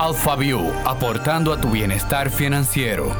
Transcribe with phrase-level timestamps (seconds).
[0.00, 3.10] AlphaView, aportando a tu bienestar financiero.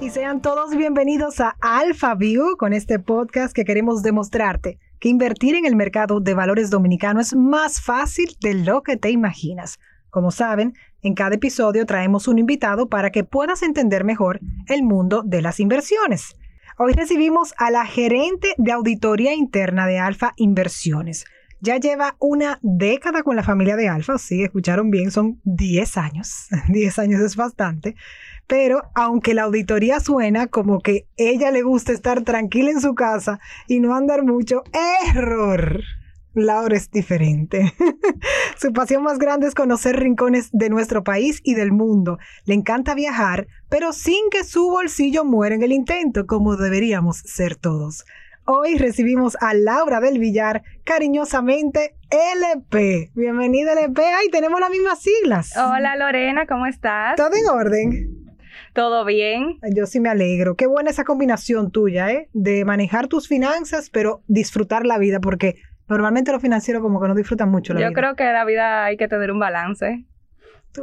[0.00, 5.66] Y sean todos bienvenidos a AlphaView con este podcast que queremos demostrarte que invertir en
[5.66, 9.78] el mercado de valores dominicano es más fácil de lo que te imaginas.
[10.08, 10.72] Como saben,
[11.02, 15.60] en cada episodio traemos un invitado para que puedas entender mejor el mundo de las
[15.60, 16.36] inversiones.
[16.78, 21.26] Hoy recibimos a la gerente de auditoría interna de Alfa Inversiones,
[21.64, 26.46] ya lleva una década con la familia de Alfa, sí, escucharon bien, son 10 años,
[26.68, 27.96] 10 años es bastante,
[28.46, 33.40] pero aunque la auditoría suena como que ella le gusta estar tranquila en su casa
[33.66, 34.62] y no andar mucho,
[35.08, 35.80] error.
[36.34, 37.72] Laura es diferente.
[38.58, 42.18] Su pasión más grande es conocer rincones de nuestro país y del mundo.
[42.44, 47.54] Le encanta viajar, pero sin que su bolsillo muera en el intento, como deberíamos ser
[47.54, 48.04] todos.
[48.46, 53.10] Hoy recibimos a Laura del Villar, cariñosamente LP.
[53.14, 54.02] Bienvenida LP.
[54.02, 55.56] Ay, tenemos las mismas siglas.
[55.56, 57.16] Hola Lorena, ¿cómo estás?
[57.16, 58.36] ¿Todo en orden?
[58.74, 59.58] ¿Todo bien?
[59.74, 60.56] Yo sí me alegro.
[60.56, 62.28] Qué buena esa combinación tuya, ¿eh?
[62.34, 65.56] De manejar tus finanzas, pero disfrutar la vida, porque
[65.88, 67.90] normalmente los financieros como que no disfrutan mucho la Yo vida.
[67.92, 70.04] Yo creo que la vida hay que tener un balance.
[70.74, 70.82] Tú.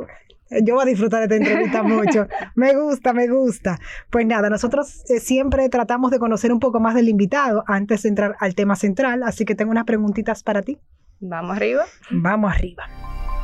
[0.64, 2.28] Yo voy a disfrutar de esta entrevista mucho.
[2.56, 3.80] Me gusta, me gusta.
[4.10, 8.10] Pues nada, nosotros eh, siempre tratamos de conocer un poco más del invitado antes de
[8.10, 10.78] entrar al tema central, así que tengo unas preguntitas para ti.
[11.20, 11.86] Vamos arriba.
[12.10, 12.84] Vamos arriba.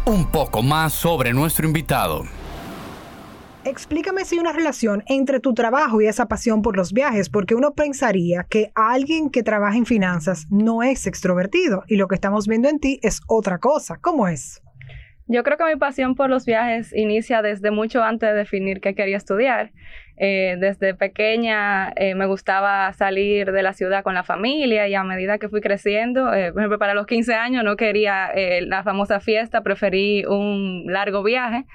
[0.05, 2.23] Un poco más sobre nuestro invitado.
[3.63, 7.53] Explícame si hay una relación entre tu trabajo y esa pasión por los viajes, porque
[7.53, 12.47] uno pensaría que alguien que trabaja en finanzas no es extrovertido y lo que estamos
[12.47, 13.97] viendo en ti es otra cosa.
[13.97, 14.61] ¿Cómo es?
[15.30, 18.95] Yo creo que mi pasión por los viajes inicia desde mucho antes de definir qué
[18.95, 19.72] quería estudiar.
[20.16, 25.03] Eh, desde pequeña eh, me gustaba salir de la ciudad con la familia y a
[25.03, 29.19] medida que fui creciendo, eh, por ejemplo, para los 15 años no quería la famosa
[29.19, 31.66] fiesta, preferí un largo viaje.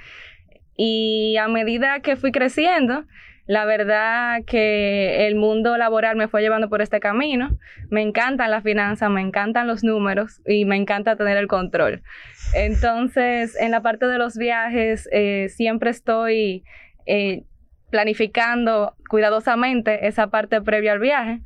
[0.77, 3.05] Y a medida que fui creciendo,
[3.47, 7.59] la verdad que el mundo laboral me fue llevando por este camino.
[7.91, 12.03] Me encantan las finanzas, me encantan los números y me encanta tener el control.
[12.55, 16.65] Entonces, en la parte de los viajes, eh, siempre estoy
[17.07, 17.43] eh,
[17.91, 21.41] planificando cuidadosamente esa parte previa al viaje.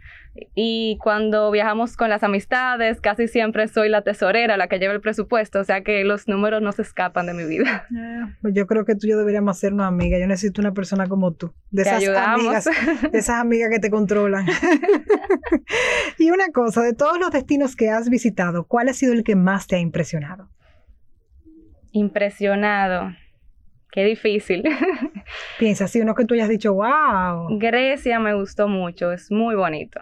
[0.54, 5.00] Y cuando viajamos con las amistades, casi siempre soy la tesorera, la que lleva el
[5.00, 7.86] presupuesto, o sea que los números no se escapan de mi vida.
[8.42, 10.18] Pues yo creo que tú y yo deberíamos ser una amiga.
[10.18, 11.52] Yo necesito una persona como tú.
[11.70, 12.64] De esas amigas,
[13.10, 14.46] de esas amigas que te controlan.
[16.18, 19.36] y una cosa, de todos los destinos que has visitado, ¿cuál ha sido el que
[19.36, 20.48] más te ha impresionado?
[21.92, 23.14] Impresionado.
[23.90, 24.62] Qué difícil.
[25.58, 27.58] Piensa, si uno que tú hayas dicho, wow.
[27.58, 30.00] Grecia me gustó mucho, es muy bonito.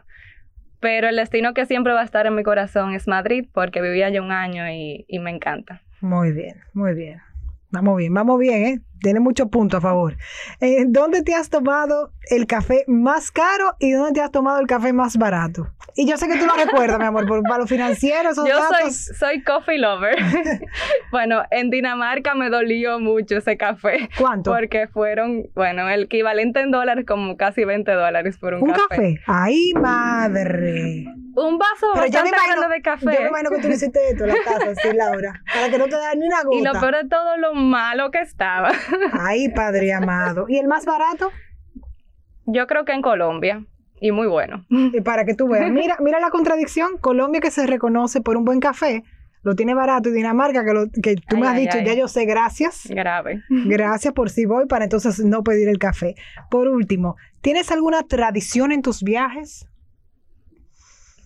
[0.84, 4.02] Pero el destino que siempre va a estar en mi corazón es Madrid, porque viví
[4.02, 5.80] allá un año y, y me encanta.
[6.02, 7.22] Muy bien, muy bien.
[7.70, 8.80] Vamos bien, vamos bien, ¿eh?
[9.00, 10.16] Tiene muchos puntos a favor.
[10.60, 14.66] Eh, ¿Dónde te has tomado el café más caro y dónde te has tomado el
[14.66, 15.68] café más barato?
[15.96, 18.36] Y yo sé que tú lo recuerdas, mi amor, por, para los financieros.
[18.36, 18.96] Yo datos.
[18.96, 20.16] soy, soy coffee lover.
[21.12, 24.08] bueno, en Dinamarca me dolió mucho ese café.
[24.18, 24.50] ¿Cuánto?
[24.52, 28.86] Porque fueron, bueno, el equivalente en dólares como casi 20 dólares por un, ¿Un café.
[28.88, 29.20] café?
[29.26, 31.04] ¡Ay, madre!
[31.36, 33.04] Un vaso Pero bastante imagino, grande de café.
[33.06, 35.84] yo me imagino que tú le hiciste esto la casa, sí, Laura, para que no
[35.86, 36.56] te da ni una gota.
[36.58, 38.70] y lo peor de todo, lo malo que estaba.
[39.12, 40.46] Ay, padre amado.
[40.48, 41.30] ¿Y el más barato?
[42.46, 43.64] Yo creo que en Colombia.
[44.00, 44.66] Y muy bueno.
[44.68, 45.70] Y para que tú veas.
[45.70, 46.98] Mira, mira la contradicción.
[46.98, 49.02] Colombia que se reconoce por un buen café,
[49.42, 50.10] lo tiene barato.
[50.10, 51.86] Y Dinamarca, que, lo, que tú Ay, me has ay, dicho, ay.
[51.86, 52.86] ya yo sé, gracias.
[52.90, 53.42] Grave.
[53.48, 56.16] Gracias por si voy para entonces no pedir el café.
[56.50, 59.66] Por último, ¿tienes alguna tradición en tus viajes?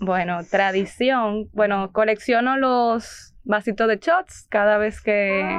[0.00, 1.48] Bueno, tradición.
[1.52, 5.58] Bueno, colecciono los vasitos de shots cada vez que,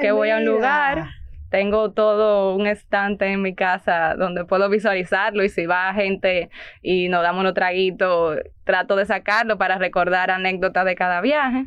[0.00, 1.08] que voy a un lugar.
[1.52, 6.48] Tengo todo un estante en mi casa donde puedo visualizarlo y si va gente
[6.80, 11.66] y nos damos unos traguitos, trato de sacarlo para recordar anécdotas de cada viaje.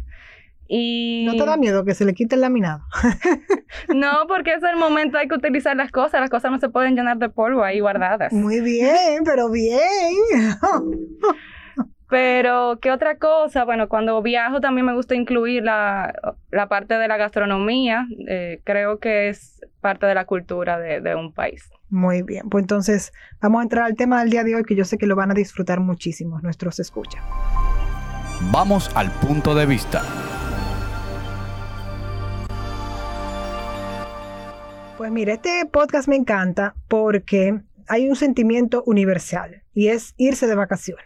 [0.67, 2.81] Y ¿No te da miedo que se le quite el laminado?
[3.95, 6.95] no, porque es el momento, hay que utilizar las cosas, las cosas no se pueden
[6.95, 8.33] llenar de polvo ahí guardadas.
[8.33, 9.79] Muy bien, pero bien.
[12.09, 13.65] Pero, ¿qué otra cosa?
[13.65, 16.13] Bueno, cuando viajo también me gusta incluir la,
[16.51, 18.07] la parte de la gastronomía.
[18.27, 21.69] Eh, creo que es parte de la cultura de, de un país.
[21.89, 24.85] Muy bien, pues entonces vamos a entrar al tema del día de hoy que yo
[24.85, 27.21] sé que lo van a disfrutar muchísimo nuestros escucha.
[28.51, 30.01] Vamos al punto de vista.
[34.97, 40.55] Pues mira, este podcast me encanta porque hay un sentimiento universal y es irse de
[40.55, 41.05] vacaciones.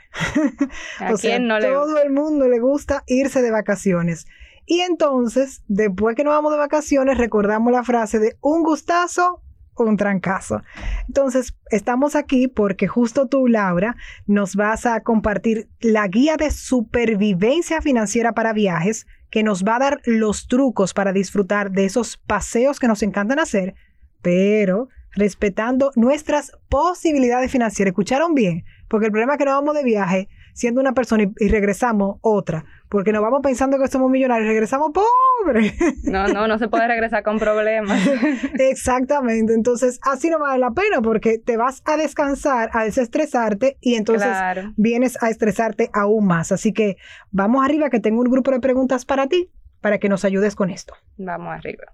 [1.00, 4.26] ¿A quién no le todo el mundo le gusta irse de vacaciones.
[4.66, 9.42] Y entonces, después que nos vamos de vacaciones, recordamos la frase de un gustazo,
[9.76, 10.62] un trancazo.
[11.08, 13.96] Entonces, estamos aquí porque justo tú, Laura,
[14.28, 19.80] nos vas a compartir la guía de supervivencia financiera para viajes que nos va a
[19.80, 23.76] dar los trucos para disfrutar de esos paseos que nos encantan hacer,
[24.22, 27.92] pero respetando nuestras posibilidades financieras.
[27.92, 28.64] ¿Escucharon bien?
[28.88, 30.30] Porque el problema es que nos vamos de viaje
[30.60, 34.92] siendo una persona y, regresamos otra, porque nos vamos pensando que somos millonarios y regresamos
[34.92, 35.74] pobres.
[36.04, 38.02] No, no, no se puede regresar con problemas.
[38.60, 43.96] Exactamente, entonces así no vale la pena porque te vas a descansar, a desestresarte y
[43.96, 44.30] entonces
[44.76, 46.52] vienes a estresarte aún más.
[46.52, 46.98] Así que
[47.32, 49.50] vamos arriba que tengo un grupo de preguntas para ti,
[49.82, 50.94] para que nos ayudes con esto.
[51.18, 51.86] Vamos arriba.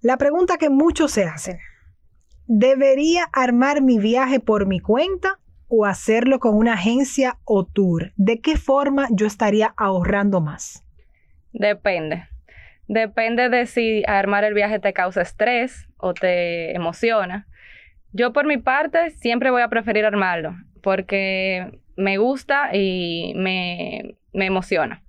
[0.00, 1.58] La pregunta que muchos se hacen,
[2.48, 8.12] ¿debería armar mi viaje por mi cuenta o hacerlo con una agencia o tour?
[8.16, 10.84] ¿De qué forma yo estaría ahorrando más?
[11.52, 12.26] Depende.
[12.88, 17.46] Depende de si armar el viaje te causa estrés o te emociona.
[18.12, 24.46] Yo por mi parte siempre voy a preferir armarlo porque me gusta y me, me
[24.46, 25.02] emociona.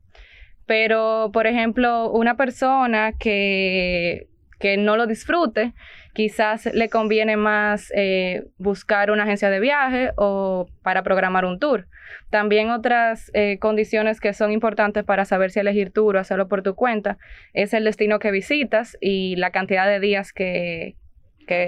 [0.66, 4.28] Pero, por ejemplo, una persona que,
[4.60, 5.74] que no lo disfrute,
[6.14, 11.88] quizás le conviene más eh, buscar una agencia de viaje o para programar un tour.
[12.30, 16.62] También otras eh, condiciones que son importantes para saber si elegir tour o hacerlo por
[16.62, 17.18] tu cuenta
[17.54, 20.96] es el destino que visitas y la cantidad de días que,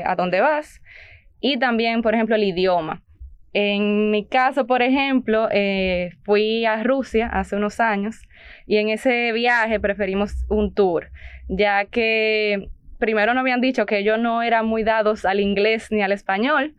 [0.05, 0.81] a dónde vas.
[1.39, 3.01] Y también, por ejemplo, el idioma.
[3.53, 8.21] En mi caso, por ejemplo, eh, fui a Rusia hace unos años
[8.67, 11.09] y en ese viaje preferimos un tour,
[11.49, 12.69] ya que
[13.01, 16.75] primero no habían dicho que ellos no eran muy dados al inglés ni al español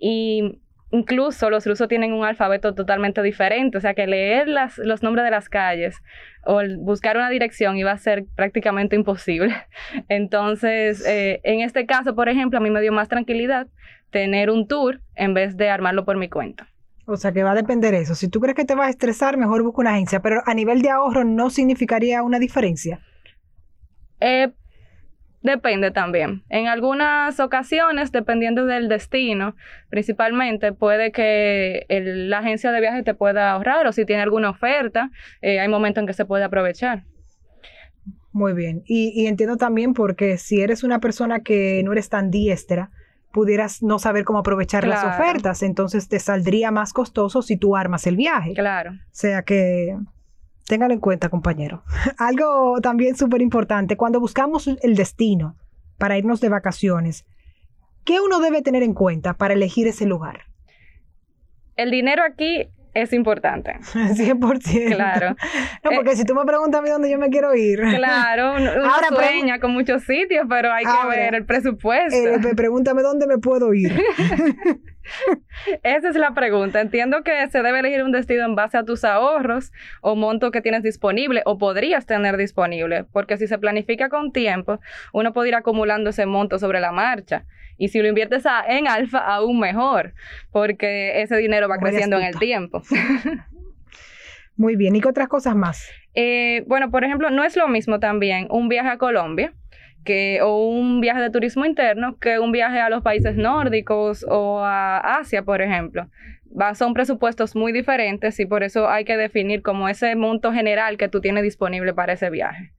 [0.00, 0.58] y
[0.90, 5.24] incluso los rusos tienen un alfabeto totalmente diferente, o sea que leer las, los nombres
[5.24, 6.02] de las calles
[6.44, 9.54] o buscar una dirección iba a ser prácticamente imposible.
[10.08, 13.68] Entonces, eh, en este caso, por ejemplo, a mí me dio más tranquilidad
[14.10, 16.68] tener un tour en vez de armarlo por mi cuenta.
[17.04, 18.14] O sea que va a depender eso.
[18.14, 20.82] Si tú crees que te vas a estresar, mejor busca una agencia, pero a nivel
[20.82, 23.00] de ahorro no significaría una diferencia.
[24.20, 24.52] Eh,
[25.46, 26.42] Depende también.
[26.48, 29.54] En algunas ocasiones, dependiendo del destino,
[29.88, 35.12] principalmente puede que la agencia de viaje te pueda ahorrar o si tiene alguna oferta,
[35.42, 37.04] eh, hay momentos en que se puede aprovechar.
[38.32, 38.82] Muy bien.
[38.86, 42.90] Y, entiendo también porque si eres una persona que no eres tan diestra,
[43.32, 48.04] pudieras no saber cómo aprovechar las ofertas, entonces te saldría más costoso si tú armas
[48.08, 48.52] el viaje.
[48.54, 48.90] Claro.
[48.90, 49.96] O sea que
[50.66, 51.84] Téngalo en cuenta, compañero.
[52.18, 55.56] Algo también súper importante, cuando buscamos el destino
[55.98, 57.24] para irnos de vacaciones,
[58.04, 60.46] ¿qué uno debe tener en cuenta para elegir ese lugar?
[61.76, 63.76] El dinero aquí es importante.
[63.92, 64.94] 100%.
[64.94, 65.36] Claro.
[65.84, 67.80] No, porque eh, si tú me preguntas a mí dónde yo me quiero ir.
[67.80, 72.16] Claro, uno, ahora, sueña con muchos sitios, pero hay que ver el presupuesto.
[72.16, 73.92] Eh, pregúntame dónde me puedo ir.
[75.82, 76.80] Esa es la pregunta.
[76.80, 80.60] Entiendo que se debe elegir un destino en base a tus ahorros o monto que
[80.60, 84.80] tienes disponible o podrías tener disponible, porque si se planifica con tiempo,
[85.12, 87.44] uno puede ir acumulando ese monto sobre la marcha.
[87.78, 90.14] Y si lo inviertes en alfa, aún mejor,
[90.50, 92.82] porque ese dinero va creciendo en el tiempo.
[94.56, 95.86] Muy bien, ¿y qué otras cosas más?
[96.14, 99.52] Eh, bueno, por ejemplo, no es lo mismo también un viaje a Colombia
[100.06, 104.60] que, o un viaje de turismo interno que un viaje a los países nórdicos o
[104.64, 106.08] a Asia, por ejemplo.
[106.74, 111.08] Son presupuestos muy diferentes y por eso hay que definir como ese monto general que
[111.08, 112.72] tú tienes disponible para ese viaje.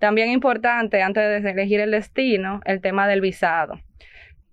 [0.00, 3.78] También importante, antes de elegir el destino, el tema del visado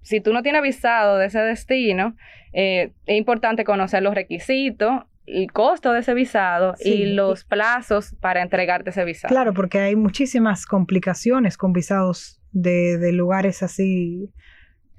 [0.08, 2.16] si tú no tienes visado de ese destino,
[2.54, 8.42] eh, es importante conocer los requisitos, el costo de ese visado y los plazos para
[8.42, 9.32] entregarte ese visado.
[9.32, 14.32] Claro, porque hay muchísimas complicaciones con visados de, lugares así.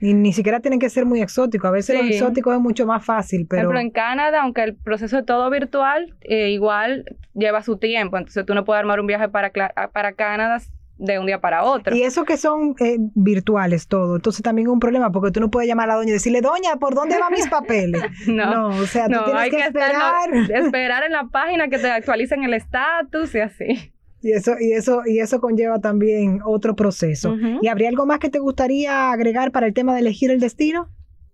[0.00, 1.68] Y ni siquiera tienen que ser muy exóticos.
[1.68, 3.68] A veces lo exótico es mucho más fácil, pero...
[3.68, 7.04] Por ejemplo, en Canadá, aunque el proceso es todo virtual, eh, igual
[7.34, 8.16] lleva su tiempo.
[8.16, 9.50] Entonces tú no puedes armar un viaje para,
[9.92, 10.60] para Canadá
[10.98, 11.94] de un día para otro.
[11.94, 15.50] Y eso que son eh, virtuales todo, entonces también es un problema porque tú no
[15.50, 18.02] puedes llamar a la doña y decirle, doña, ¿por dónde van mis papeles?
[18.26, 20.30] no, o sea, tú tienes que, esperar.
[20.50, 23.92] esperar en la página que te actualicen el estatus y así.
[24.20, 27.36] Y eso, y eso, y eso conlleva también otro proceso.
[27.62, 30.88] ¿Y habría algo más que te gustaría agregar para el tema de elegir el destino?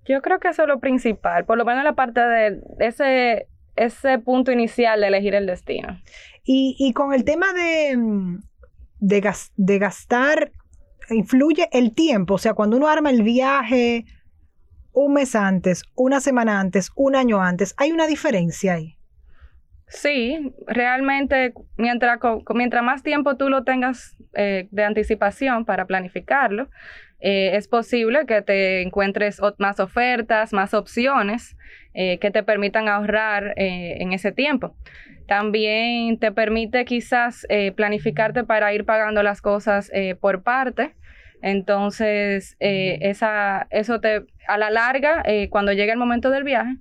[0.06, 4.18] Yo creo que eso es lo principal, por lo menos la parte de ese, ese
[4.18, 5.98] punto inicial de elegir el destino.
[6.44, 7.96] Y, y con el tema de
[9.04, 10.52] de, gastar,
[11.10, 12.34] influye el tiempo.
[12.34, 14.04] O sea, cuando uno arma el viaje
[14.92, 18.96] un mes antes, una semana antes, un año antes, hay una diferencia ahí.
[19.88, 22.18] Sí, realmente mientras,
[22.54, 26.68] mientras más tiempo tú lo tengas eh, de anticipación para planificarlo,
[27.20, 31.56] eh, es posible que te encuentres más ofertas, más opciones
[31.92, 34.74] eh, que te permitan ahorrar en ese tiempo.
[35.26, 39.90] También te permite quizás planificarte para ir pagando las cosas
[40.20, 40.94] por parte.
[41.40, 46.76] Entonces, esa, eso te, a la larga, cuando llegue el momento del viaje,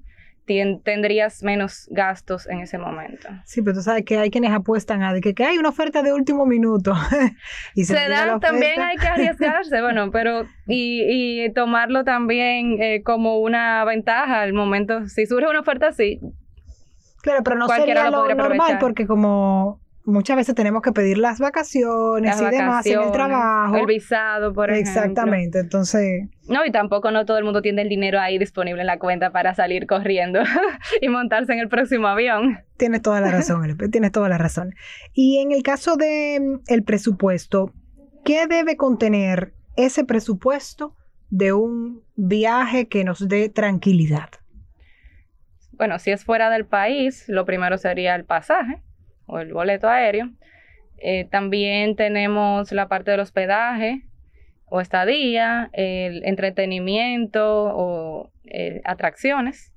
[0.46, 3.30] tendrías menos gastos en ese momento.
[3.46, 6.12] Sí, pero tú sabes que hay quienes apuestan a que, que hay una oferta de
[6.12, 6.94] último minuto.
[7.76, 13.40] y se, dan, también hay que arriesgarse, bueno, pero y, y tomarlo también eh, como
[13.40, 16.20] una ventaja al momento, si surge una oferta así.
[17.24, 21.40] Claro, pero no sería lo, lo normal porque como muchas veces tenemos que pedir las
[21.40, 23.78] vacaciones y demás en el trabajo.
[23.78, 24.92] El visado, por ejemplo.
[24.92, 26.28] Exactamente, entonces...
[26.50, 29.32] No, y tampoco no todo el mundo tiene el dinero ahí disponible en la cuenta
[29.32, 30.42] para salir corriendo
[31.02, 32.60] y montarse en el próximo avión.
[32.78, 34.76] Tienes toda la razón, tienes toda la razón.
[35.14, 37.72] Y en el caso de mm, el presupuesto,
[38.26, 40.96] ¿qué debe contener ese presupuesto
[41.30, 44.30] de un viaje que nos dé tranquilidad?
[45.84, 48.82] Bueno, si es fuera del país, lo primero sería el pasaje
[49.26, 50.30] o el boleto aéreo.
[50.98, 54.06] Eh, también tenemos la parte del hospedaje
[54.64, 59.74] o estadía, el entretenimiento o eh, atracciones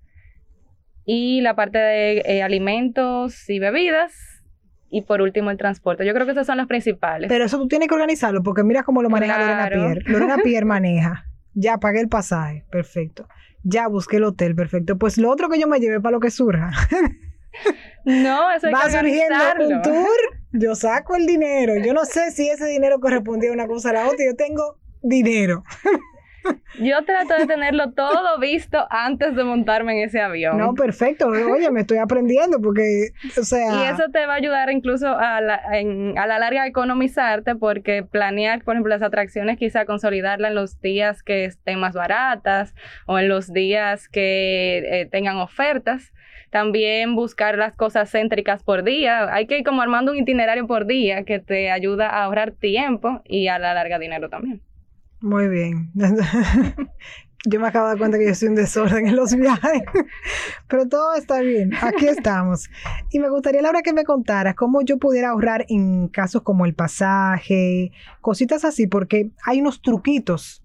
[1.05, 4.45] y la parte de eh, alimentos y bebidas
[4.89, 6.07] y por último el transporte.
[6.07, 7.29] Yo creo que esas son las principales.
[7.29, 10.03] Pero eso tú tienes que organizarlo porque mira cómo lo maneja Lorena Pierre.
[10.07, 11.26] Lorena Pierre maneja.
[11.59, 13.27] Ya pagué el pasaje, perfecto.
[13.63, 14.99] Ya busqué el hotel, perfecto.
[14.99, 16.71] Pues lo otro que yo me llevé para lo que surja.
[18.05, 19.35] No, eso hay Va surgiendo
[19.67, 20.19] un tour,
[20.53, 21.73] yo saco el dinero.
[21.83, 24.27] Yo no sé si ese dinero correspondía a una cosa a la otra.
[24.27, 25.65] Yo tengo dinero.
[26.81, 30.59] Yo trato de tenerlo todo visto antes de montarme en ese avión.
[30.59, 31.29] No, perfecto.
[31.29, 33.75] Oye, me estoy aprendiendo porque, o sea...
[33.75, 38.03] Y eso te va a ayudar incluso a la, a la larga a economizarte porque
[38.03, 42.75] planear, por ejemplo, las atracciones, quizá consolidarla en los días que estén más baratas
[43.07, 46.13] o en los días que eh, tengan ofertas
[46.51, 49.33] también buscar las cosas céntricas por día.
[49.35, 53.21] Hay que ir como armando un itinerario por día que te ayuda a ahorrar tiempo
[53.25, 54.63] y a la larga dinero también.
[55.21, 55.91] Muy bien.
[57.49, 59.83] Yo me acabo de dar cuenta que yo soy un desorden en los viajes,
[60.69, 61.71] pero todo está bien.
[61.81, 62.69] Aquí estamos.
[63.13, 66.75] Y me gustaría, Laura, que me contaras cómo yo pudiera ahorrar en casos como el
[66.75, 70.65] pasaje, cositas así, porque hay unos truquitos.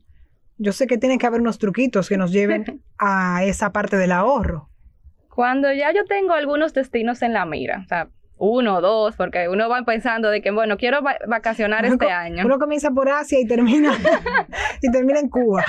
[0.58, 4.12] Yo sé que tienen que haber unos truquitos que nos lleven a esa parte del
[4.12, 4.70] ahorro.
[5.30, 8.10] Cuando ya yo tengo algunos destinos en la mira, o sea,
[8.42, 12.44] uno o dos, porque uno va pensando de que, bueno, quiero vacacionar este año.
[12.44, 13.94] Uno comienza por Asia y termina,
[14.82, 15.64] y termina en Cuba.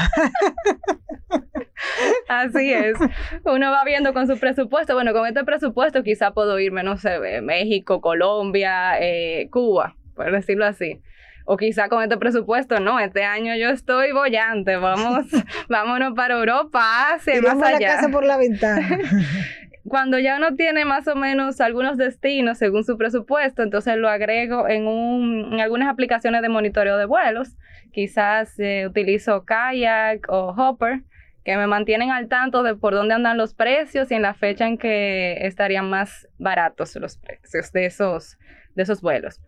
[2.29, 2.97] Así es.
[3.45, 4.95] Uno va viendo con su presupuesto.
[4.95, 10.65] Bueno, con este presupuesto quizá puedo irme, no sé, México, Colombia, eh, Cuba, por decirlo
[10.65, 11.03] así.
[11.45, 15.27] O quizá con este presupuesto, no, este año yo estoy bollante, vamos,
[15.69, 17.81] vámonos para Europa, Asia, y más allá.
[17.81, 18.99] la casa por la ventana.
[19.89, 24.69] Cuando ya uno tiene más o menos algunos destinos según su presupuesto, entonces lo agrego
[24.69, 27.57] en, un, algunas aplicaciones de monitoreo de vuelos.
[27.93, 31.03] Quizás eh, utilizo Kayak o Hopper,
[31.45, 34.69] que me mantienen al tanto de por dónde andan los precios y en la fecha
[34.69, 38.39] en que estarían más baratos los precios de esos,
[38.77, 39.41] de esos vuelos.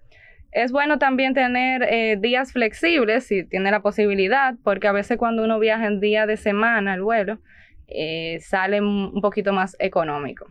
[0.50, 5.44] Es bueno también tener eh, días flexibles si tiene la posibilidad, porque a veces cuando
[5.44, 7.38] uno viaja en día de semana el vuelo,
[7.88, 10.46] eh, sale un poquito más económico.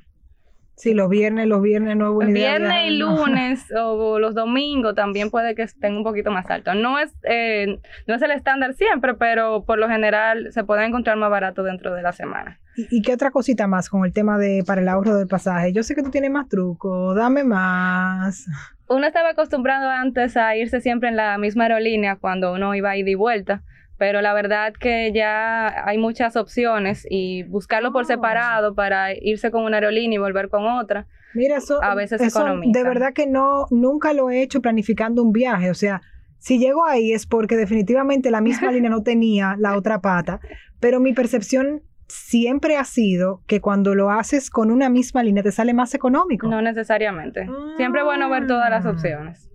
[0.75, 5.54] Sí, los viernes, los viernes no es Viernes y lunes o los domingos también puede
[5.54, 6.75] que estén un poquito más altos.
[6.75, 11.16] No es, eh, no es el estándar siempre, pero por lo general se puede encontrar
[11.18, 12.60] más barato dentro de la semana.
[12.75, 15.74] ¿Y, qué otra cosita más con el tema de para el ahorro del pasaje?
[15.74, 18.48] Yo sé que tú tienes más trucos, dame más
[18.90, 23.10] uno estaba acostumbrado antes a irse siempre en la misma aerolínea cuando uno iba ida
[23.10, 23.63] y vuelta,
[24.04, 28.06] pero la verdad que ya hay muchas opciones y buscarlo por oh.
[28.06, 31.08] separado para irse con una aerolínea y volver con otra.
[31.34, 35.32] Mira, eso, a veces eso de verdad que no, nunca lo he hecho planificando un
[35.32, 36.02] viaje, o sea,
[36.38, 40.42] si llego ahí es porque definitivamente la misma línea no tenía la otra pata,
[40.82, 45.54] pero mi percepción siempre ha sido que cuando lo haces con una misma línea te
[45.54, 46.50] sale más económico.
[46.50, 47.48] No necesariamente.
[47.78, 48.90] Siempre es bueno ver todas las ah.
[48.90, 49.50] opciones.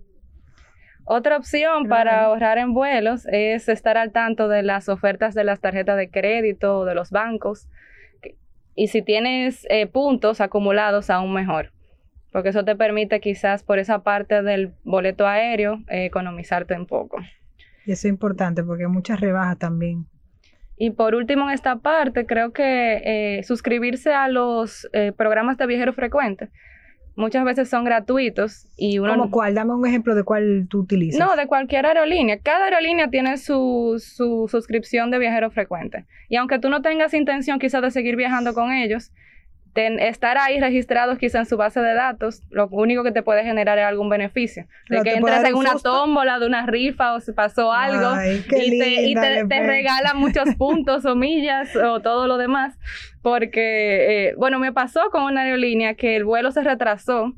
[1.10, 5.58] Otra opción para ahorrar en vuelos es estar al tanto de las ofertas de las
[5.58, 7.66] tarjetas de crédito o de los bancos.
[8.74, 11.72] Y si tienes eh, puntos acumulados, aún mejor.
[12.30, 17.16] Porque eso te permite quizás por esa parte del boleto aéreo eh, economizarte un poco.
[17.86, 20.06] Y eso es importante porque hay muchas rebajas también.
[20.76, 25.66] Y por último, en esta parte, creo que eh, suscribirse a los eh, programas de
[25.66, 26.50] viajero frecuente.
[27.18, 29.12] Muchas veces son gratuitos y uno...
[29.12, 29.54] ¿Cómo cuál?
[29.54, 31.18] Dame un ejemplo de cuál tú utilizas.
[31.18, 32.38] No, de cualquier aerolínea.
[32.38, 36.06] Cada aerolínea tiene su, su suscripción de viajero frecuente.
[36.28, 39.10] Y aunque tú no tengas intención quizás de seguir viajando con ellos,
[39.74, 43.78] estar ahí registrados quizá en su base de datos, lo único que te puede generar
[43.78, 44.66] es algún beneficio.
[44.88, 49.44] De que entres en una tómbola de una rifa o se pasó algo y, te,
[49.48, 52.78] te, regalan muchos puntos o millas o todo lo demás.
[53.22, 57.34] Porque, eh, bueno, me pasó con una aerolínea que el vuelo se retrasó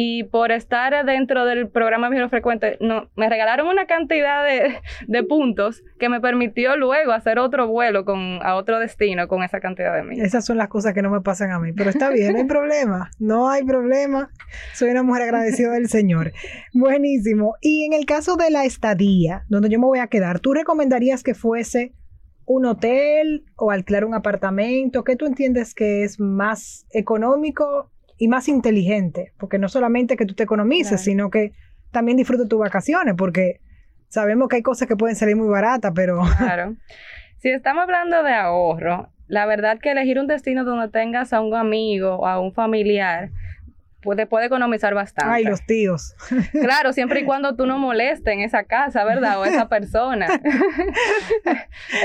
[0.00, 5.82] y por estar dentro del programa Viajero Frecuente, no, me regalaron una cantidad de, puntos
[5.98, 10.04] que me permitió luego hacer otro vuelo con, a otro destino con esa cantidad de
[10.04, 10.28] millas.
[10.28, 12.44] Esas son las cosas que no me pasan a mí, pero está bien, no hay
[12.44, 14.30] problema, no hay problema.
[14.72, 16.30] Soy una mujer agradecida del Señor.
[16.72, 17.54] Buenísimo.
[17.60, 21.24] Y en el caso de la estadía, donde yo me voy a quedar, ¿tú recomendarías
[21.24, 21.92] que fuese
[22.44, 25.02] un hotel o alquilar un apartamento?
[25.02, 30.34] ¿Qué tú entiendes que es más económico y más inteligente, porque no solamente que tú
[30.34, 31.52] te economices, sino que
[31.92, 33.60] también disfrutes tus vacaciones, porque
[34.08, 36.20] sabemos que hay cosas que pueden salir muy baratas, pero...
[36.38, 36.76] Claro.
[37.38, 41.54] Si estamos hablando de ahorro, la verdad que elegir un destino donde tengas a un
[41.54, 43.30] amigo o a un familiar
[44.02, 45.32] puede, puede economizar bastante.
[45.32, 46.16] Ay, los tíos.
[46.52, 49.40] Claro, siempre y cuando tú no molestes en esa casa, ¿verdad?
[49.40, 50.26] O esa persona.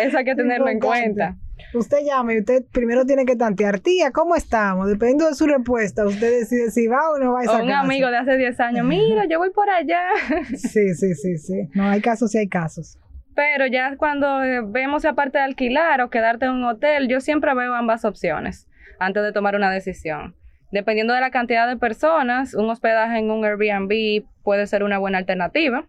[0.01, 1.38] Eso hay que tenerlo en cuenta.
[1.74, 4.88] Usted llama y usted primero tiene que tantear, tía, ¿cómo estamos?
[4.88, 7.72] Dependiendo de su respuesta, usted decide si va o no va a esa o un
[7.72, 10.01] amigo de hace 10 años, mira, yo voy por allá.
[10.56, 11.70] Sí, sí, sí, sí.
[11.74, 13.00] No, hay casos y hay casos.
[13.36, 17.53] Pero ya cuando eh, vemos aparte de alquilar o quedarte en un hotel, yo siempre
[17.56, 18.68] veo ambas opciones
[19.00, 20.36] antes de tomar una decisión.
[20.72, 25.20] Dependiendo de la cantidad de personas, un hospedaje en un Airbnb puede ser una buena
[25.20, 25.88] alternativa.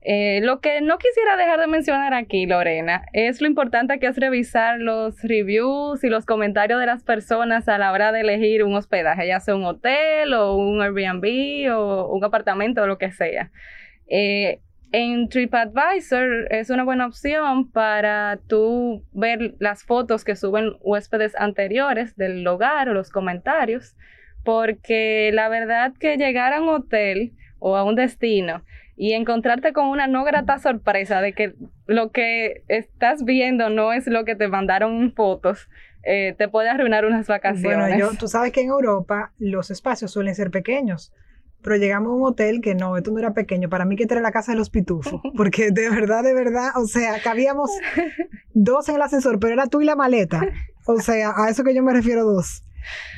[0.00, 4.16] Eh, lo que no quisiera dejar de mencionar aquí, Lorena, es lo importante que es
[4.16, 8.74] revisar los reviews y los comentarios de las personas a la hora de elegir un
[8.74, 13.50] hospedaje, ya sea un hotel o un Airbnb o un apartamento o lo que sea.
[14.06, 14.60] Eh,
[14.92, 22.16] en TripAdvisor es una buena opción para tú ver las fotos que suben huéspedes anteriores
[22.16, 23.96] del hogar o los comentarios,
[24.44, 28.62] porque la verdad que llegar a un hotel o a un destino
[28.98, 31.54] y encontrarte con una no grata sorpresa de que
[31.86, 35.68] lo que estás viendo no es lo que te mandaron en fotos,
[36.02, 37.78] eh, te puede arruinar unas vacaciones.
[37.78, 41.12] Bueno, yo, tú sabes que en Europa los espacios suelen ser pequeños,
[41.62, 44.20] pero llegamos a un hotel que no, esto no era pequeño, para mí que era
[44.20, 47.70] la casa de los pitufos, porque de verdad, de verdad, o sea, cabíamos
[48.52, 50.42] dos en el ascensor, pero era tú y la maleta,
[50.86, 52.64] o sea, a eso que yo me refiero dos.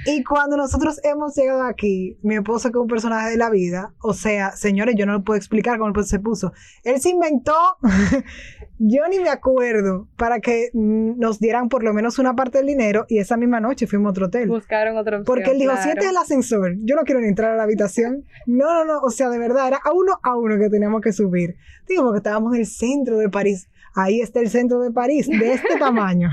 [0.06, 3.92] Y cuando nosotros hemos llegado aquí, mi esposo que es un personaje de la vida,
[4.00, 6.52] o sea, señores, yo no lo puedo explicar cómo se puso.
[6.84, 7.54] Él se inventó,
[8.78, 13.04] yo ni me acuerdo, para que nos dieran por lo menos una parte del dinero
[13.08, 14.48] y esa misma noche fuimos a otro hotel.
[14.48, 15.84] Buscaron otro opción, Porque él dijo, claro.
[15.84, 18.24] siete el ascensor, yo no quiero ni entrar a la habitación.
[18.46, 21.12] No, no, no, o sea, de verdad, era a uno a uno que teníamos que
[21.12, 21.56] subir.
[21.86, 25.54] Digo, porque estábamos en el centro de París ahí está el centro de París, de
[25.54, 26.30] este tamaño.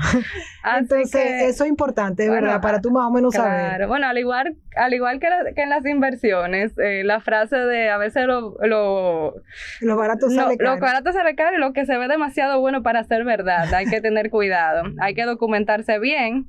[0.78, 3.50] Entonces, eso es importante, verdad, para tú más o menos claro.
[3.50, 3.86] saber.
[3.86, 7.90] Bueno, al igual, al igual que, la, que en las inversiones, eh, la frase de
[7.90, 9.34] a veces lo, lo,
[9.80, 10.74] lo barato sale caro.
[10.74, 13.72] Lo barato sale caro y lo que se ve demasiado bueno para ser verdad.
[13.74, 16.48] Hay que tener cuidado, hay que documentarse bien.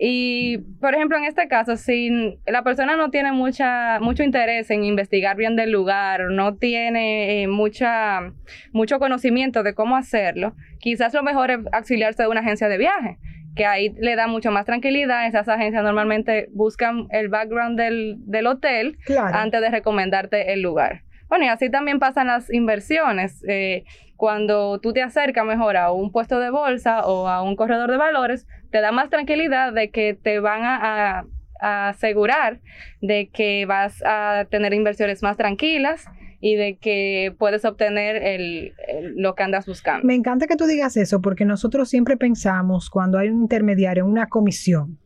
[0.00, 4.84] Y, por ejemplo, en este caso, si la persona no tiene mucha, mucho interés en
[4.84, 8.32] investigar bien del lugar, no tiene eh, mucha,
[8.72, 13.18] mucho conocimiento de cómo hacerlo, quizás lo mejor es auxiliarse de una agencia de viaje,
[13.56, 15.26] que ahí le da mucho más tranquilidad.
[15.26, 19.36] Esas agencias normalmente buscan el background del, del hotel claro.
[19.36, 21.02] antes de recomendarte el lugar.
[21.28, 23.44] Bueno, y así también pasan las inversiones.
[23.46, 23.84] Eh,
[24.16, 27.96] cuando tú te acercas mejor a un puesto de bolsa o a un corredor de
[27.96, 31.24] valores, te da más tranquilidad de que te van a,
[31.60, 32.60] asegurar
[33.00, 36.04] de que vas a tener inversiones más tranquilas
[36.40, 38.74] y de que puedes obtener el,
[39.16, 40.06] lo que andas buscando.
[40.06, 44.28] Me encanta que tú digas eso porque nosotros siempre pensamos cuando hay un intermediario, una
[44.28, 45.00] comisión,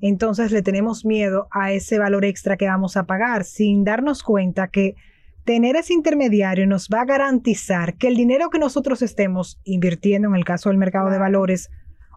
[0.00, 4.68] entonces le tenemos miedo a ese valor extra que vamos a pagar sin darnos cuenta
[4.68, 4.94] que
[5.48, 10.34] tener ese intermediario nos va a garantizar que el dinero que nosotros estemos invirtiendo en
[10.34, 11.70] el caso del mercado de valores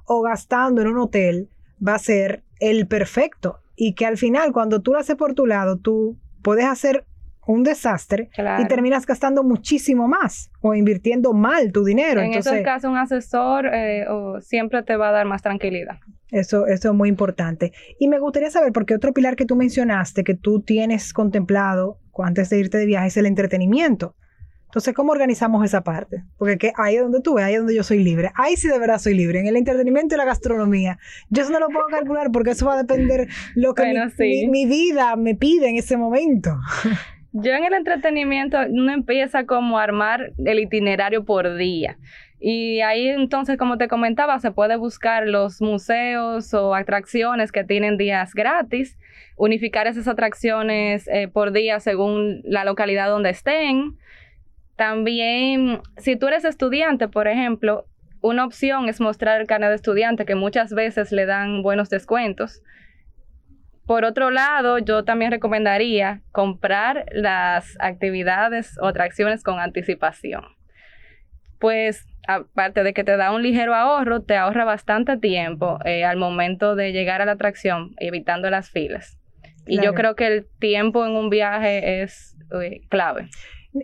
[0.03, 1.47] o gastando en un hotel
[1.81, 5.45] va a ser el perfecto y que al final cuando tú lo haces por tu
[5.45, 7.05] lado tú puedes hacer
[7.47, 8.63] un desastre claro.
[8.63, 12.19] y terminas gastando muchísimo más o invirtiendo mal tu dinero.
[12.19, 15.99] En Entonces, esos casos un asesor eh, o siempre te va a dar más tranquilidad.
[16.31, 17.71] Eso, eso es muy importante.
[17.97, 22.49] Y me gustaría saber, porque otro pilar que tú mencionaste, que tú tienes contemplado antes
[22.49, 24.15] de irte de viaje, es el entretenimiento.
[24.71, 26.23] Entonces, ¿cómo organizamos esa parte?
[26.37, 28.31] Porque que ahí es donde tú ves, ahí es donde yo soy libre.
[28.35, 30.97] Ahí sí de verdad soy libre, en el entretenimiento y la gastronomía.
[31.29, 34.65] Yo eso no lo puedo calcular porque eso va a depender lo que mi, mi,
[34.65, 36.57] vida me pide en ese momento.
[37.33, 41.97] Yo en el entretenimiento uno empieza como a armar el itinerario por día.
[42.39, 47.97] Y ahí entonces, como te comentaba, se puede buscar los museos o atracciones que tienen
[47.97, 48.97] días gratis,
[49.37, 53.97] unificar esas atracciones eh, por día según la localidad donde estén
[54.81, 57.85] también, si tú eres estudiante, por ejemplo,
[58.19, 62.63] una opción es mostrar el carnet de estudiante, que muchas veces le dan buenos descuentos.
[63.85, 70.43] Por otro lado, yo también recomendaría comprar las actividades o atracciones con anticipación.
[71.59, 76.17] Pues aparte de que te da un ligero ahorro, te ahorra bastante tiempo eh, al
[76.17, 79.17] momento de llegar a la atracción, evitando las filas.
[79.67, 83.29] Y yo creo que el tiempo en un viaje es eh, clave.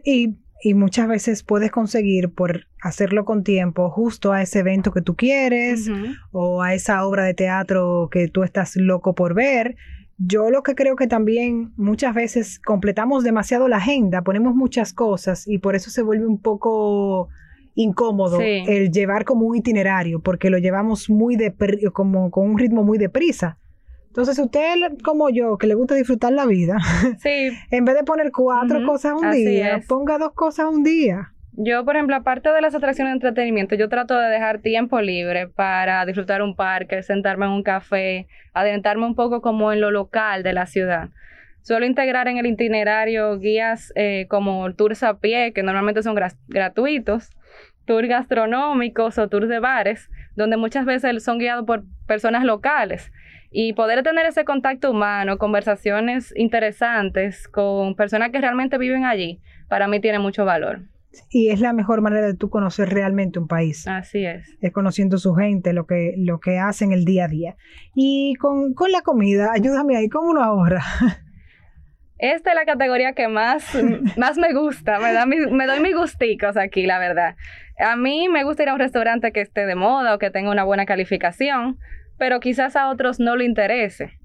[0.03, 5.01] Y y muchas veces puedes conseguir por hacerlo con tiempo justo a ese evento que
[5.01, 5.89] tú quieres
[6.31, 9.75] o a esa obra de teatro que tú estás loco por ver.
[10.17, 15.47] Yo lo que creo que también muchas veces completamos demasiado la agenda, ponemos muchas cosas
[15.47, 17.29] y por eso se vuelve un poco
[17.75, 21.53] incómodo el llevar como un itinerario, porque lo llevamos muy de
[21.93, 23.59] como con un ritmo muy deprisa.
[24.17, 26.77] Entonces, usted como yo, que le gusta disfrutar la vida,
[27.19, 27.51] sí.
[27.69, 31.33] en vez de poner cuatro cosas un día, ponga dos cosas un día.
[31.51, 35.47] Yo, por ejemplo, aparte de las atracciones de entretenimiento, yo trato de dejar tiempo libre
[35.47, 38.25] para disfrutar un parque, sentarme en un café,
[38.55, 41.09] adentrarme un poco como en lo local de la ciudad.
[41.61, 47.29] Suelo integrar en el itinerario guías eh, como tours a pie, que normalmente son gratuitos,
[47.85, 53.11] tours gastronómicos o tours de bares, donde muchas veces son guiados por personas locales
[53.51, 59.87] y poder tener ese contacto humano, conversaciones interesantes con personas que realmente viven allí, para
[59.87, 60.81] mí tiene mucho valor.
[61.29, 63.87] Y es la mejor manera de tú conocer realmente un país.
[63.87, 64.57] Así es.
[64.61, 67.55] Es conociendo su gente, lo que, lo que hacen el día a día.
[67.95, 70.83] Y con, la comida, ayúdame ahí, ¿cómo uno ahorra?
[72.19, 73.77] Esta es la categoría que más,
[74.17, 77.35] más me gusta, me, da me doy mis gusticos aquí, la verdad.
[77.79, 80.49] A mí me gusta ir a un restaurante que esté de moda o que tenga
[80.49, 81.77] una buena calificación,
[82.17, 84.19] pero quizás a otros no le interese.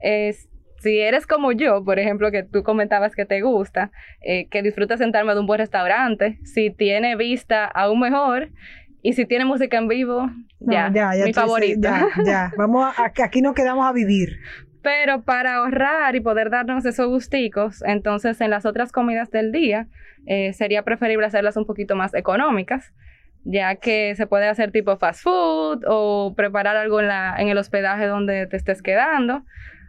[0.00, 4.62] Es, si eres como yo, por ejemplo, que tú comentabas que te gusta, eh, que
[4.62, 8.50] disfrutas sentarme de un buen restaurante, si tiene vista aún mejor
[9.02, 10.30] y si tiene música en vivo,
[10.60, 10.90] ya,
[11.24, 12.08] mi favorita.
[12.16, 14.38] Ya, ya, vamos a, aquí nos quedamos a vivir.
[14.82, 19.88] Pero para ahorrar y poder darnos esos gusticos, entonces en las otras comidas del día
[20.26, 22.92] eh, sería preferible hacerlas un poquito más económicas
[23.44, 27.58] ya que se puede hacer tipo fast food o preparar algo en, la, en el
[27.58, 29.44] hospedaje donde te estés quedando.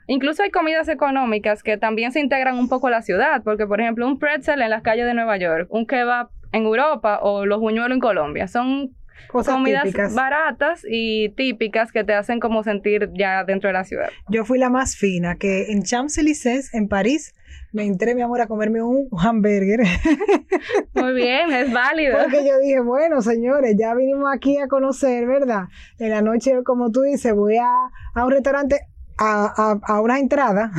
[0.08, 3.82] Incluso hay comidas económicas que también se integran un poco a la ciudad, porque por
[3.82, 7.60] ejemplo un pretzel en las calles de Nueva York, un kebab en Europa o los
[7.60, 8.96] buñuelos en Colombia, son
[9.30, 14.10] comidas baratas y típicas que te hacen como sentir ya dentro de la ciudad.
[14.30, 17.34] Yo fui la más fina, que en Champs-Élysées, en París,
[17.76, 19.82] me entré, mi amor, a comerme un hamburger.
[20.94, 22.18] Muy bien, es válido.
[22.18, 25.66] Porque yo dije, bueno, señores, ya vinimos aquí a conocer, ¿verdad?
[26.00, 27.70] En la noche, como tú dices, voy a,
[28.14, 28.80] a un restaurante
[29.18, 30.72] a, a, a una entrada.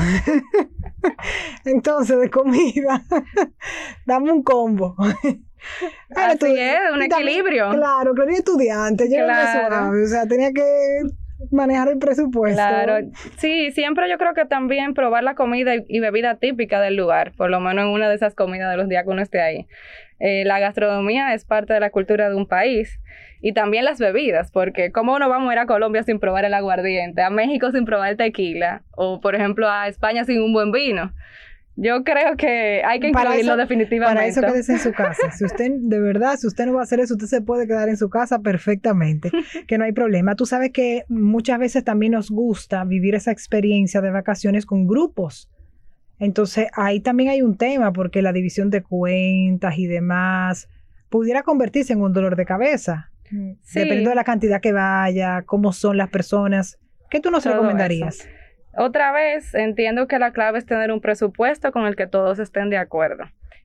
[1.67, 3.03] Entonces, de comida,
[4.07, 4.97] dame un combo.
[6.15, 7.73] Así es, un equilibrio.
[7.73, 9.91] Claro, claro, estudiante, yo claro.
[10.03, 11.01] o sea, tenía que
[11.51, 12.57] manejar el presupuesto.
[12.57, 17.33] Claro, sí, siempre yo creo que también probar la comida y, bebida típica del lugar,
[17.37, 19.67] por lo menos en una de esas comidas de los días que uno esté ahí.
[20.19, 23.01] Eh, la gastronomía es parte de la cultura de un país
[23.43, 26.55] y también las bebidas, porque ¿cómo no vamos a ir a Colombia sin probar el
[26.55, 30.73] aguardiente, a México sin probar el tequila o por ejemplo a España sin un buen
[30.73, 31.13] vino?
[31.77, 34.15] Yo creo que hay que incluirlo definitivamente.
[34.15, 35.31] Para eso quédese en su casa.
[35.31, 37.91] Si usted, de verdad, si usted no va a hacer eso, usted se puede quedar
[37.91, 39.31] en su casa perfectamente,
[39.69, 40.35] que no hay problema.
[40.37, 45.51] Tú sabes que muchas veces también nos gusta vivir esa experiencia de vacaciones con grupos.
[46.19, 50.71] Entonces, ahí también hay un tema, porque la división de cuentas y demás
[51.11, 53.11] pudiera convertirse en un dolor de cabeza.
[53.75, 56.79] Dependiendo de la cantidad que vaya, cómo son las personas.
[57.11, 58.27] ¿Qué tú nos recomendarías?
[58.77, 62.69] Otra vez, entiendo que la clave es tener un presupuesto con el que todos estén
[62.69, 63.25] de acuerdo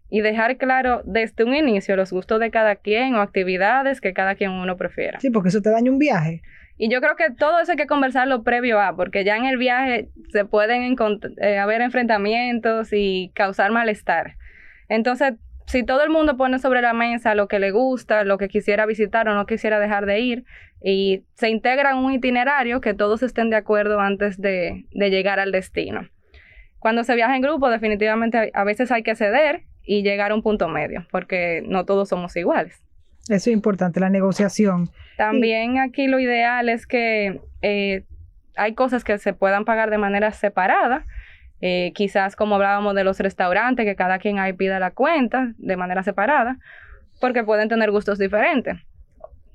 [0.10, 4.36] y dejar claro desde un inicio los gustos de cada quien o actividades que cada
[4.36, 5.20] quien uno prefiera.
[5.20, 6.42] Sí, porque eso te daña un viaje.
[6.78, 9.58] Y yo creo que todo eso hay que conversarlo previo a, porque ya en el
[9.58, 10.96] viaje se pueden
[11.42, 14.36] eh, haber enfrentamientos y causar malestar.
[14.90, 15.36] Entonces,
[15.68, 18.86] si todo el mundo pone sobre la mesa lo que le gusta, lo que quisiera
[18.86, 20.44] visitar o no quisiera dejar de ir,
[20.84, 25.52] y se integra en un itinerario que todos estén de acuerdo antes de, llegar al
[25.52, 26.08] destino.
[26.80, 30.42] Cuando se viaja en grupo, definitivamente a veces hay que ceder y llegar a un
[30.42, 32.82] punto medio, porque no todos somos iguales.
[33.30, 34.90] Eso es importante, la negociación.
[35.18, 38.04] También aquí lo ideal es que eh,
[38.56, 41.06] hay cosas que se puedan pagar de manera separada.
[41.62, 45.78] Eh, quizás como hablábamos de los restaurantes, que cada quien ahí pida la cuenta de
[45.78, 46.58] manera separada,
[47.20, 48.78] porque pueden tener gustos diferentes.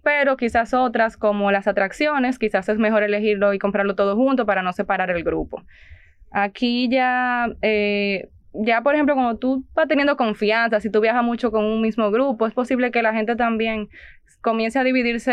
[0.07, 4.63] Pero quizás otras, como las atracciones, quizás es mejor elegirlo y comprarlo todo junto para
[4.63, 5.65] no separar el grupo.
[6.31, 8.29] Aquí ya eh,
[8.65, 12.11] ya, por ejemplo, cuando tú vas teniendo confianza, si tú viajas mucho con un mismo
[12.11, 13.89] grupo, es posible que la gente también
[14.41, 15.33] comience a dividirse.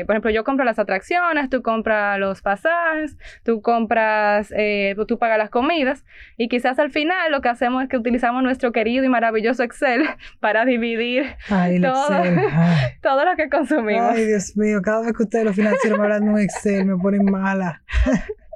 [0.00, 5.18] Eh, por ejemplo, yo compro las atracciones, tú compras los pasajes, tú compras, eh, tú
[5.18, 6.04] pagas las comidas,
[6.36, 10.04] y quizás al final lo que hacemos es que utilizamos nuestro querido y maravilloso Excel
[10.40, 12.08] para dividir todo,
[13.02, 14.10] todo lo que consumimos.
[14.10, 16.96] Ay, Dios mío, cada vez que ustedes los financieros me hablan de un Excel, me
[16.96, 17.82] ponen mala.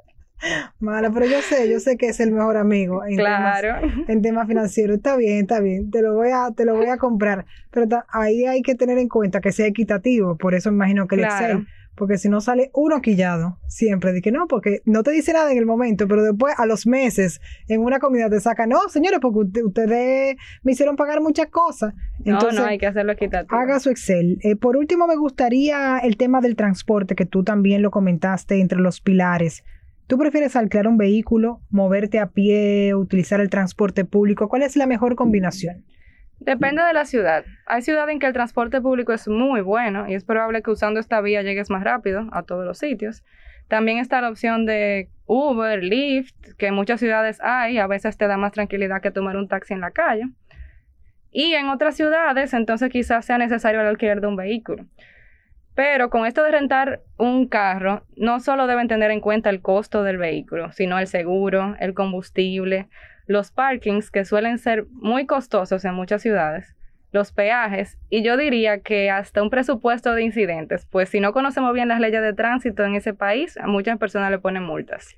[0.79, 3.79] Mala, pero yo sé, yo sé que es el mejor amigo en, claro.
[3.79, 4.97] temas, en temas financieros.
[4.97, 7.45] Está bien, está bien, te lo voy a, te lo voy a comprar.
[7.71, 11.23] Pero ahí hay que tener en cuenta que sea equitativo, por eso imagino que el
[11.23, 15.31] Excel, porque si no sale uno quillado, siempre, de que no, porque no te dice
[15.33, 18.79] nada en el momento, pero después a los meses en una comida te saca, no,
[18.89, 21.93] señores, porque ustedes me hicieron pagar muchas cosas.
[22.25, 23.59] Entonces, no, no, hay que hacerlo equitativo.
[23.59, 24.39] Haga su Excel.
[24.41, 28.79] Eh, por último, me gustaría el tema del transporte, que tú también lo comentaste entre
[28.79, 29.63] los pilares.
[30.07, 34.49] ¿Tú prefieres alquilar un vehículo, moverte a pie, utilizar el transporte público?
[34.49, 35.85] ¿Cuál es la mejor combinación?
[36.39, 37.45] Depende de la ciudad.
[37.65, 40.99] Hay ciudades en que el transporte público es muy bueno y es probable que usando
[40.99, 43.23] esta vía llegues más rápido a todos los sitios.
[43.69, 48.27] También está la opción de Uber, Lyft, que en muchas ciudades hay, a veces te
[48.27, 50.25] da más tranquilidad que tomar un taxi en la calle.
[51.31, 54.85] Y en otras ciudades, entonces quizás sea necesario el alquiler de un vehículo.
[55.75, 60.03] Pero con esto de rentar un carro, no solo deben tener en cuenta el costo
[60.03, 62.89] del vehículo, sino el seguro, el combustible,
[63.25, 66.75] los parkings que suelen ser muy costosos en muchas ciudades,
[67.11, 71.73] los peajes y yo diría que hasta un presupuesto de incidentes, pues si no conocemos
[71.73, 75.15] bien las leyes de tránsito en ese país, a muchas personas le ponen multas.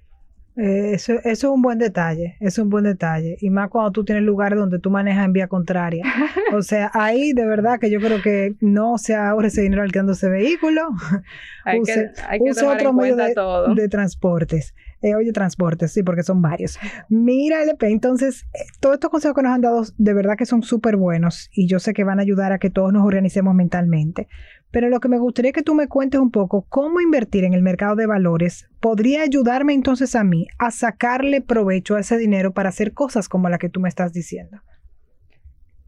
[0.58, 3.38] Eh, eso, eso, es un buen detalle, es un buen detalle.
[3.42, 6.06] Y más cuando tú tienes lugares donde tú manejas en vía contraria.
[6.54, 10.14] O sea, ahí de verdad que yo creo que no se ahorre ese dinero alquilando
[10.14, 10.90] ese vehículo.
[11.66, 13.34] Hay use, que, otro medio de,
[13.76, 14.74] de, transportes.
[15.02, 16.80] Eh, oye, transportes, sí, porque son varios.
[17.10, 20.64] Mira, LP, entonces, eh, todos estos consejos que nos han dado de verdad que son
[20.64, 24.28] súper buenos y yo sé que van a ayudar a que todos nos organicemos mentalmente.
[24.76, 27.62] Pero lo que me gustaría que tú me cuentes un poco, cómo invertir en el
[27.62, 32.68] mercado de valores podría ayudarme entonces a mí a sacarle provecho a ese dinero para
[32.68, 34.60] hacer cosas como la que tú me estás diciendo.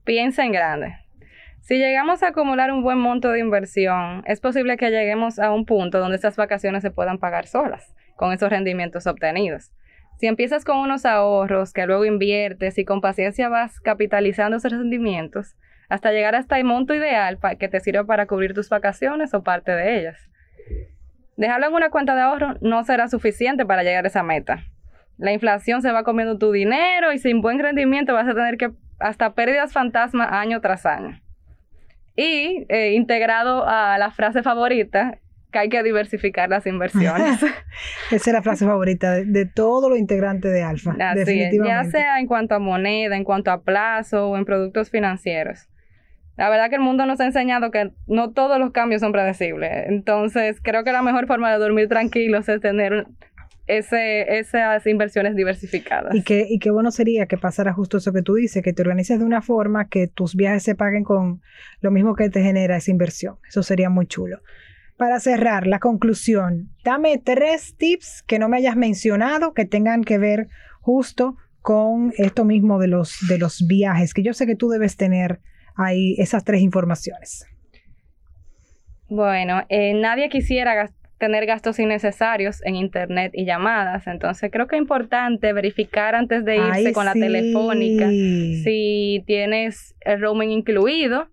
[0.06, 0.96] Piensa en grande.
[1.60, 5.66] Si llegamos a acumular un buen monto de inversión, es posible que lleguemos a un
[5.66, 9.74] punto donde estas vacaciones se puedan pagar solas, con esos rendimientos obtenidos.
[10.18, 15.58] Si empiezas con unos ahorros que luego inviertes y con paciencia vas capitalizando esos rendimientos,
[15.90, 19.72] hasta llegar hasta el monto ideal que te sirva para cubrir tus vacaciones o parte
[19.72, 20.18] de ellas.
[21.38, 24.64] Dejarlo en una cuenta de ahorro no será suficiente para llegar a esa meta.
[25.18, 28.72] La inflación se va comiendo tu dinero y sin buen rendimiento vas a tener que
[29.00, 31.22] hasta pérdidas fantasma año tras año.
[32.16, 35.20] Y eh, integrado a la frase favorita,
[35.52, 37.42] que hay que diversificar las inversiones.
[38.12, 40.96] Esa es la frase favorita de, de todos los integrantes de Alfa.
[41.14, 41.68] definitivamente.
[41.68, 45.70] ya sea en cuanto a moneda, en cuanto a plazo o en productos financieros.
[46.38, 49.88] La verdad que el mundo nos ha enseñado que no todos los cambios son predecibles.
[49.88, 53.08] Entonces, creo que la mejor forma de dormir tranquilos es tener
[53.68, 56.16] esas inversiones diversificadas.
[56.16, 59.20] Y qué, y bueno sería que pasara justo eso que tú dices, que te organices
[59.20, 61.42] de una forma que tus viajes se paguen con
[61.82, 63.38] lo mismo que te genera esa inversión.
[63.48, 64.40] Eso sería muy chulo.
[64.96, 70.18] Para cerrar, la conclusión, dame tres tips que no me hayas mencionado que tengan que
[70.18, 70.48] ver
[70.82, 74.96] justo con esto mismo de los, de los viajes, que yo sé que tú debes
[74.96, 75.42] tener
[75.78, 77.46] hay esas tres informaciones.
[79.08, 84.82] Bueno, eh, nadie quisiera tener gastos innecesarios en internet y llamadas, entonces creo que es
[84.82, 91.30] importante verificar antes de irse con la telefónica si tienes el roaming incluido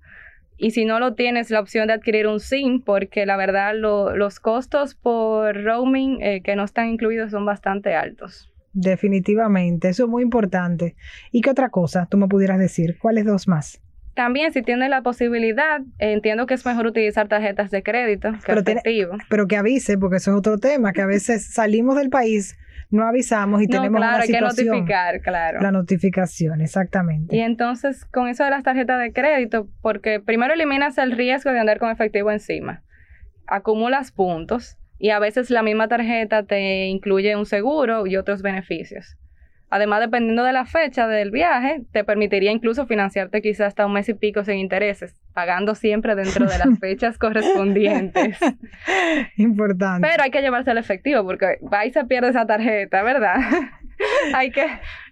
[0.56, 4.40] y si no lo tienes la opción de adquirir un SIM porque la verdad los
[4.40, 8.50] costos por roaming eh, que no están incluidos son bastante altos.
[8.72, 10.96] Definitivamente, eso es muy importante.
[11.30, 12.96] ¿Y qué otra cosa tú me pudieras decir?
[12.98, 13.83] ¿Cuáles dos más?
[14.14, 18.60] También, si tienes la posibilidad, entiendo que es mejor utilizar tarjetas de crédito que pero
[18.60, 19.18] efectivo.
[19.28, 22.56] pero que avise, porque eso es otro tema, que a veces salimos del país,
[22.90, 24.50] no avisamos y tenemos claro, una situación.
[24.50, 25.60] hay que notificar, claro.
[25.60, 27.34] La notificación, exactamente.
[27.34, 31.58] Y entonces, con eso de las tarjetas de crédito, porque primero eliminas el riesgo de
[31.58, 32.82] andar con efectivo encima.
[33.46, 39.16] Acumulas puntos y a veces la misma tarjeta te incluye un seguro y otros beneficios.
[39.70, 44.08] Además, dependiendo de la fecha del viaje, te permitiría incluso financiarte quizás hasta un mes
[44.08, 48.38] y pico sin intereses, pagando siempre dentro de las fechas correspondientes.
[49.36, 50.06] Importante.
[50.08, 53.36] Pero hay que llevarse el efectivo porque va y se pierde esa tarjeta, ¿verdad?
[54.34, 54.66] hay que,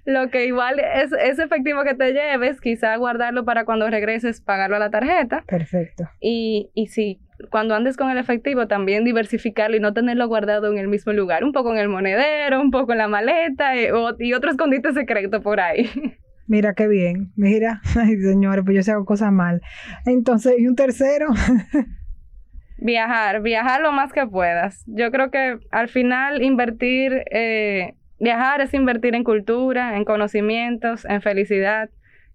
[0.05, 4.77] lo que igual es ese efectivo que te lleves, quizás guardarlo para cuando regreses, pagarlo
[4.77, 5.45] a la tarjeta.
[5.47, 6.09] Perfecto.
[6.21, 10.79] Y, y si cuando andes con el efectivo, también diversificarlo y no tenerlo guardado en
[10.79, 11.45] el mismo lugar.
[11.45, 15.43] Un poco en el monedero, un poco en la maleta eh, y otro escondite secreto
[15.43, 15.89] por ahí.
[16.47, 17.33] Mira qué bien.
[17.37, 19.63] Mira, ay señores, pues yo se hago cosas mal.
[20.07, 21.29] Entonces, ¿y un tercero?
[22.79, 24.83] viajar, viajar lo más que puedas.
[24.87, 31.23] Yo creo que al final invertir, eh, viajar es invertir en cultura, en conocimientos, en
[31.23, 31.91] felicidad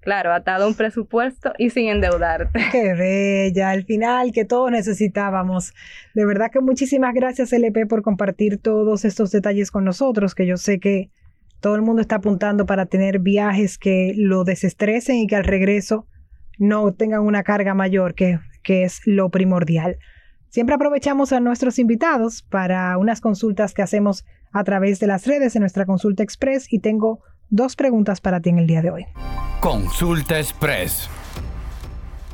[0.08, 2.58] claro, atado a un presupuesto y sin endeudarte.
[2.72, 5.74] Qué bella, al final que todos necesitábamos.
[6.16, 10.56] De verdad que muchísimas gracias LP por compartir todos estos detalles con nosotros, que yo
[10.56, 11.12] sé que
[11.60, 16.08] todo el mundo está apuntando para tener viajes que lo desestresen y que al regreso
[16.58, 19.98] no tengan una carga mayor, que, que es lo primordial.
[20.48, 25.58] Siempre aprovechamos a nuestros invitados para unas consultas que hacemos a través de las redes
[25.58, 29.06] en nuestra consulta express y tengo dos preguntas para ti en el día de hoy.
[29.60, 31.10] Consulta Express.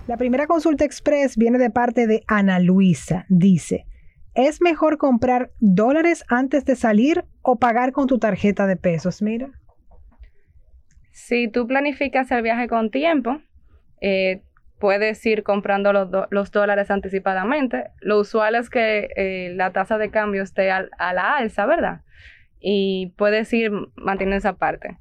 [0.06, 3.26] La primera consulta express viene de parte de Ana Luisa.
[3.30, 3.86] Dice,
[4.34, 9.22] ¿es mejor comprar dólares antes de salir o pagar con tu tarjeta de pesos?
[9.22, 9.52] Mira.
[11.12, 13.40] Si tú planificas el viaje con tiempo,
[14.02, 14.42] eh,
[14.78, 17.92] puedes ir comprando los, dólares anticipadamente.
[18.02, 22.02] Lo usual es que eh, la tasa de cambio esté a la alza, ¿verdad?
[22.66, 24.98] Y puedes ir manteniendo esa parte.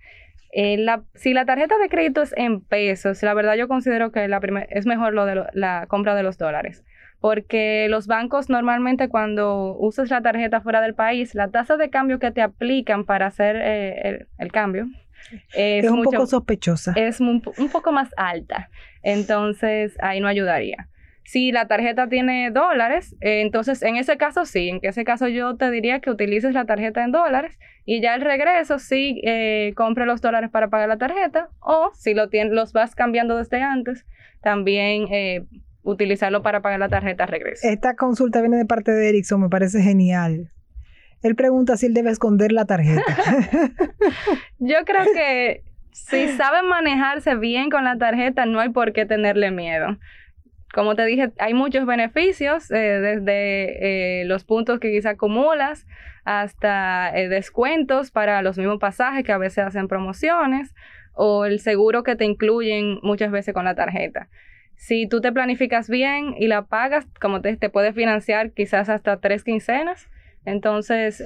[0.53, 4.41] Eh, si la tarjeta de crédito es en pesos, la verdad yo considero que la
[4.69, 6.85] es mejor lo de la compra de los dólares.
[7.21, 12.19] Porque los bancos normalmente cuando usas la tarjeta fuera del país, la tasa de cambio
[12.19, 14.89] que te aplican para hacer eh, el, cambio
[15.55, 16.93] es, un poco sospechosa.
[16.97, 18.69] Es un poco más alta.
[19.03, 20.89] Entonces ahí no ayudaría.
[21.25, 25.57] Si la tarjeta tiene dólares, eh, entonces en ese caso sí, en ese caso yo
[25.57, 30.05] te diría que utilices la tarjeta en dólares y ya el regreso sí eh, compre
[30.05, 34.05] los dólares para pagar la tarjeta o si lo los vas cambiando desde antes,
[34.43, 35.47] también eh,
[35.83, 37.69] utilizarlo para pagar la tarjeta regreso.
[37.69, 40.51] Esta consulta viene de parte de Erickson, me parece genial.
[41.23, 43.03] Él pregunta si él debe esconder la tarjeta.
[44.59, 49.53] yo creo que si saben manejarse bien con la tarjeta, no hay por qué tenerle
[49.53, 49.99] miedo
[50.73, 55.87] como te dije, hay muchos beneficios, eh, desde eh, los puntos que quizá acumulas
[56.25, 60.75] hasta eh, descuentos para los mismos pasajes que a veces hacen promociones
[61.15, 64.29] o el seguro que te incluyen muchas veces con la tarjeta.
[64.77, 69.21] Si tú te planificas bien y la pagas, como te, te puedes financiar quizás hasta
[69.21, 70.09] tres quincenas,
[70.45, 71.23] entonces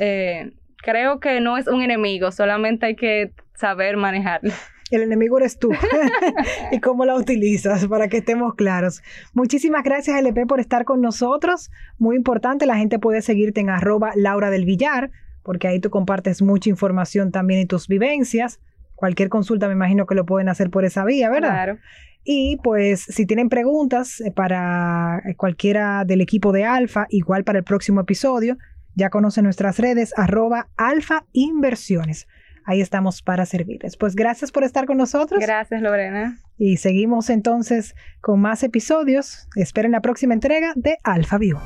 [0.82, 4.52] creo que no es un enemigo, solamente hay que saber manejarlo.
[4.90, 5.70] El enemigo eres tú.
[6.72, 9.02] y cómo la utilizas, para que estemos claros.
[9.34, 11.70] Muchísimas gracias, LP, por estar con nosotros.
[11.98, 15.10] Muy importante, la gente puede seguirte en arroba Laura del Villar,
[15.42, 18.60] porque ahí tú compartes mucha información también y tus vivencias.
[18.94, 21.50] Cualquier consulta me imagino que lo pueden hacer por esa vía, ¿verdad?
[21.50, 21.78] Claro.
[22.24, 27.64] Y pues si tienen preguntas eh, para cualquiera del equipo de Alfa, igual para el
[27.64, 28.56] próximo episodio,
[28.96, 32.26] ya conocen nuestras redes arroba Alfa Inversiones
[32.66, 33.96] ahí estamos para servirles.
[33.96, 35.40] Pues gracias por estar con nosotros.
[35.40, 36.38] Gracias, Lorena.
[36.58, 39.48] Y seguimos entonces con más episodios.
[39.56, 41.58] Esperen la próxima entrega de Alpha View.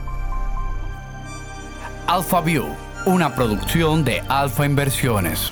[2.06, 2.66] Alpha View,
[3.06, 5.50] una producción de Alfa Inversiones.